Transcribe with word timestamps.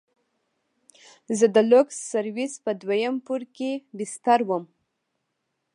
زه 1.37 1.47
د 1.55 1.57
لوکس 1.71 1.97
سرويس 2.11 2.53
په 2.65 2.71
دويم 2.81 3.15
پوړ 3.25 3.41
کښې 3.55 3.71
بستر 3.97 4.39
وم. 4.49 4.63